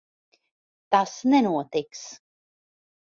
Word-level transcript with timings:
Tas 0.95 1.13
nenotiks. 1.33 2.01